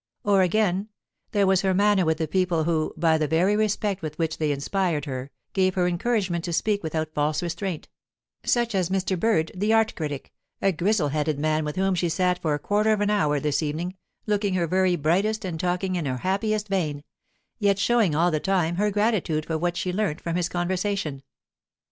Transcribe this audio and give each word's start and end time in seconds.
Or 0.23 0.41
again, 0.41 0.89
there 1.31 1.45
was 1.45 1.61
her 1.61 1.75
manner 1.75 2.05
with 2.05 2.17
the 2.17 2.27
people 2.27 2.63
who, 2.63 2.91
by 2.97 3.19
the 3.19 3.27
very 3.27 3.55
respect 3.55 4.01
with 4.01 4.17
which 4.17 4.39
they 4.39 4.51
inspired 4.51 5.05
her, 5.05 5.29
gave 5.53 5.75
her 5.75 5.85
encouragement 5.87 6.43
to 6.45 6.53
speak 6.53 6.81
without 6.81 7.13
false 7.13 7.43
restraint; 7.43 7.87
such 8.43 8.73
as 8.73 8.89
Mr. 8.89 9.15
Bird, 9.19 9.51
the 9.53 9.73
art 9.73 9.93
critic, 9.95 10.33
a 10.59 10.71
grizzle 10.71 11.09
headed 11.09 11.37
man 11.37 11.63
with 11.63 11.75
whom 11.75 11.93
she 11.93 12.09
sat 12.09 12.41
for 12.41 12.55
a 12.55 12.57
quarter 12.57 12.91
of 12.93 13.01
an 13.01 13.11
hour 13.11 13.39
this 13.39 13.61
evening, 13.61 13.95
looking 14.25 14.55
her 14.55 14.65
very 14.65 14.95
brightest 14.95 15.45
and 15.45 15.59
talking 15.59 15.95
in 15.95 16.05
her 16.07 16.17
happiest 16.17 16.67
vein, 16.67 17.03
yet 17.59 17.77
showing 17.77 18.15
all 18.15 18.31
the 18.31 18.39
time 18.39 18.77
her 18.77 18.89
gratitude 18.89 19.45
for 19.45 19.55
what 19.59 19.77
she 19.77 19.93
learnt 19.93 20.19
from 20.19 20.35
his 20.35 20.49
conversation. 20.49 21.21